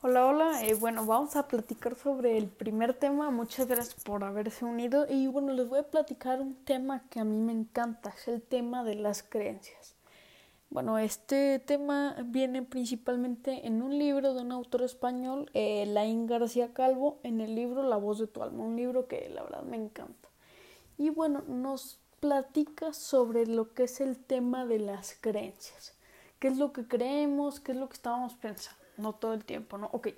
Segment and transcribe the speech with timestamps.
[0.00, 0.64] Hola, hola.
[0.64, 3.32] Eh, bueno, vamos a platicar sobre el primer tema.
[3.32, 5.06] Muchas gracias por haberse unido.
[5.10, 8.40] Y bueno, les voy a platicar un tema que a mí me encanta, es el
[8.40, 9.96] tema de las creencias.
[10.70, 16.72] Bueno, este tema viene principalmente en un libro de un autor español, eh, Laín García
[16.72, 19.78] Calvo, en el libro La voz de tu alma, un libro que la verdad me
[19.78, 20.28] encanta.
[20.96, 25.96] Y bueno, nos platica sobre lo que es el tema de las creencias.
[26.38, 27.58] ¿Qué es lo que creemos?
[27.58, 28.87] ¿Qué es lo que estábamos pensando?
[28.98, 29.88] No todo el tiempo, ¿no?
[29.92, 30.08] Ok.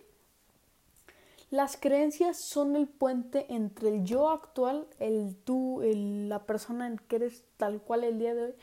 [1.51, 7.17] Las creencias son el puente entre el yo actual, el tú, la persona en que
[7.17, 8.55] eres tal cual el día de hoy,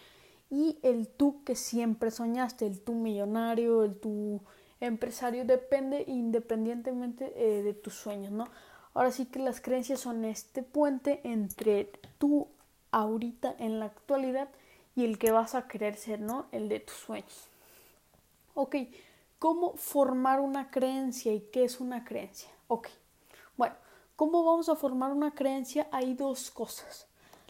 [0.50, 4.42] y el tú que siempre soñaste, el tú millonario, el tú
[4.80, 8.48] empresario, depende independientemente eh, de tus sueños, ¿no?
[8.94, 12.48] Ahora sí que las creencias son este puente entre tú
[12.92, 14.48] ahorita en la actualidad
[14.96, 16.48] y el que vas a querer ser, ¿no?
[16.52, 17.48] El de tus sueños.
[18.56, 18.76] Ok,
[19.40, 22.50] ¿Cómo formar una creencia y qué es una creencia?
[22.68, 22.88] Ok,
[23.56, 23.76] bueno,
[24.16, 25.88] ¿cómo vamos a formar una creencia?
[25.92, 27.08] Hay dos cosas.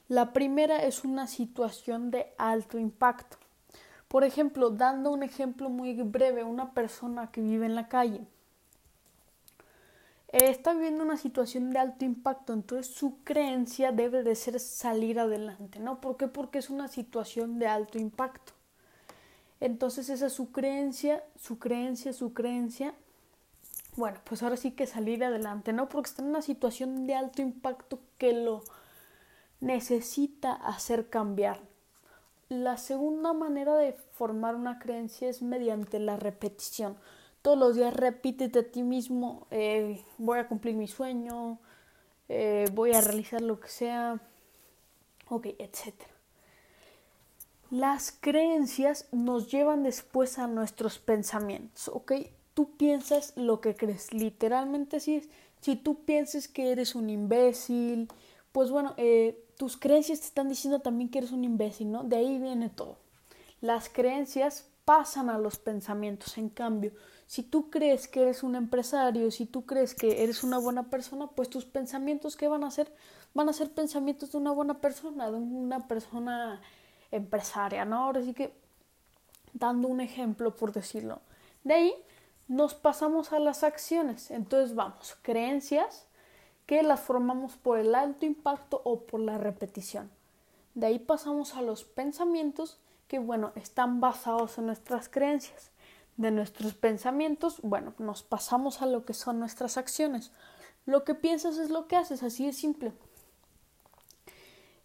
[0.10, 3.38] La primera es una situación de alto impacto.
[4.08, 8.28] Por ejemplo, dando un ejemplo muy breve, una persona que vive en la calle
[10.30, 15.20] eh, está viviendo una situación de alto impacto, entonces su creencia debe de ser salir
[15.20, 16.02] adelante, ¿no?
[16.02, 16.28] ¿Por qué?
[16.28, 18.57] Porque es una situación de alto impacto.
[19.60, 22.94] Entonces esa es su creencia, su creencia, su creencia.
[23.96, 25.90] Bueno, pues ahora sí que salir adelante, ¿no?
[25.90, 28.64] Porque está en una situación de alto impacto que lo
[29.60, 31.60] necesita hacer cambiar.
[32.50, 36.98] La segunda manera de formar una creencia es mediante la repetición.
[37.42, 41.60] Todos los días repítete a ti mismo, eh, voy a cumplir mi sueño,
[42.30, 44.20] eh, voy a realizar lo que sea,
[45.30, 46.17] ok, etcétera.
[47.70, 52.14] Las creencias nos llevan después a nuestros pensamientos, ¿ok?
[52.54, 55.30] Tú piensas lo que crees, literalmente si,
[55.60, 58.08] si tú piensas que eres un imbécil,
[58.54, 62.04] pues bueno, eh, tus creencias te están diciendo también que eres un imbécil, ¿no?
[62.04, 62.98] De ahí viene todo.
[63.60, 66.94] Las creencias pasan a los pensamientos, en cambio,
[67.26, 71.28] si tú crees que eres un empresario, si tú crees que eres una buena persona,
[71.28, 72.94] pues tus pensamientos, ¿qué van a ser?
[73.34, 76.62] Van a ser pensamientos de una buena persona, de una persona
[77.12, 77.98] empresaria, ¿no?
[77.98, 78.54] Ahora sí que
[79.54, 81.22] dando un ejemplo por decirlo.
[81.64, 81.94] De ahí
[82.48, 84.32] nos pasamos a las acciones.
[84.32, 86.08] Entonces vamos, creencias
[86.66, 90.12] que las formamos por el alto impacto o por la repetición.
[90.76, 95.72] De ahí pasamos a los pensamientos que, bueno, están basados en nuestras creencias.
[96.18, 100.32] De nuestros pensamientos, bueno, nos pasamos a lo que son nuestras acciones.
[100.86, 102.92] Lo que piensas es lo que haces, así de simple.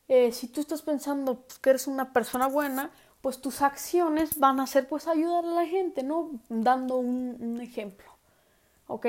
[0.08, 2.90] Eh, si tú estás pensando que eres una persona buena,
[3.20, 6.30] pues tus acciones van a ser pues ayudar a la gente, ¿no?
[6.48, 8.06] Dando un, ejemplo,
[8.88, 9.06] ¿ok?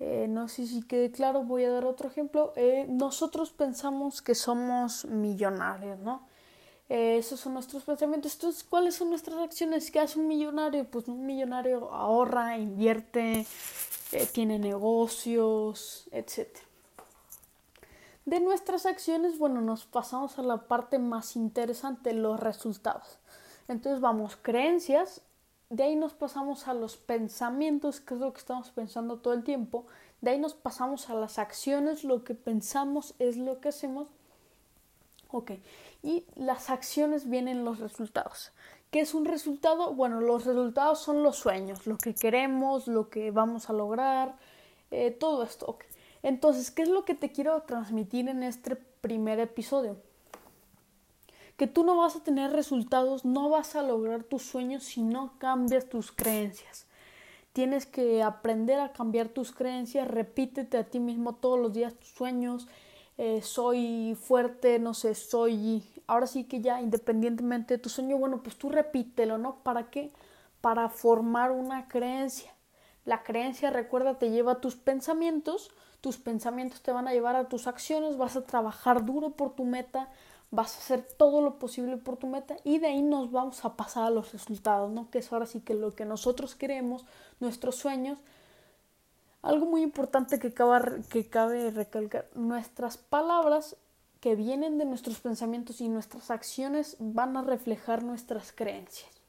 [0.00, 2.52] Eh, no sé si quede claro, voy a dar otro ejemplo.
[2.56, 6.30] Eh, nosotros pensamos que somos millonarios, ¿no?
[6.88, 8.34] esos son nuestros pensamientos.
[8.34, 9.90] Entonces, ¿cuáles son nuestras acciones?
[9.90, 10.84] ¿Qué hace un millonario?
[10.84, 13.46] Pues un millonario ahorra, invierte,
[14.34, 16.66] tiene negocios, etcétera
[18.24, 23.18] de nuestras acciones, bueno, nos pasamos a la parte más interesante, los resultados.
[23.68, 25.22] Entonces vamos, creencias,
[25.70, 29.42] de ahí nos pasamos a los pensamientos, que es lo que estamos pensando todo el
[29.42, 29.86] tiempo,
[30.20, 34.08] de ahí nos pasamos a las acciones, lo que pensamos es lo que hacemos.
[35.30, 35.52] Ok,
[36.02, 38.52] y las acciones vienen los resultados.
[38.90, 39.94] ¿Qué es un resultado?
[39.94, 44.36] Bueno, los resultados son los sueños, lo que queremos, lo que vamos a lograr,
[44.90, 45.78] eh, todo esto.
[46.22, 49.96] Entonces, ¿qué es lo que te quiero transmitir en este primer episodio?
[51.56, 55.38] Que tú no vas a tener resultados, no vas a lograr tus sueños si no
[55.38, 56.86] cambias tus creencias.
[57.52, 62.08] Tienes que aprender a cambiar tus creencias, repítete a ti mismo todos los días tus
[62.08, 62.66] sueños,
[63.18, 65.84] eh, soy fuerte, no sé, soy...
[66.06, 69.56] Ahora sí que ya independientemente de tu sueño, bueno, pues tú repítelo, ¿no?
[69.62, 70.10] ¿Para qué?
[70.60, 72.51] Para formar una creencia.
[73.04, 75.70] La creencia, recuerda, te lleva a tus pensamientos,
[76.00, 79.64] tus pensamientos te van a llevar a tus acciones, vas a trabajar duro por tu
[79.64, 80.08] meta,
[80.50, 83.74] vas a hacer todo lo posible por tu meta y de ahí nos vamos a
[83.74, 85.10] pasar a los resultados, ¿no?
[85.10, 87.04] Que es ahora sí que lo que nosotros queremos,
[87.40, 88.18] nuestros sueños.
[89.40, 90.54] Algo muy importante que
[91.10, 93.76] que cabe recalcar, nuestras palabras
[94.20, 99.21] que vienen de nuestros pensamientos y nuestras acciones van a reflejar nuestras creencias.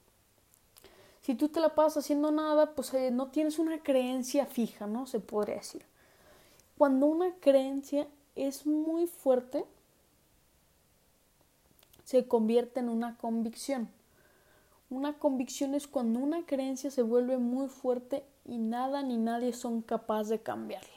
[1.24, 5.06] Si tú te la pasas haciendo nada, pues eh, no tienes una creencia fija, ¿no?
[5.06, 5.84] Se podría decir
[6.76, 9.64] cuando una creencia es muy fuerte,
[12.04, 13.88] se convierte en una convicción.
[14.90, 19.82] Una convicción es cuando una creencia se vuelve muy fuerte y nada ni nadie son
[19.82, 20.93] capaces de cambiarla.